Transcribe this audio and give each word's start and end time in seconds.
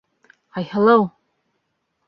Айһылыу! 0.61 1.05